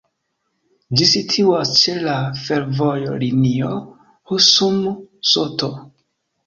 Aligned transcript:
Ĝi 1.01 1.07
situas 1.09 1.73
ĉe 1.81 1.95
la 2.07 2.17
fervojlinio 2.47 3.73
Husum-St. 4.33 5.71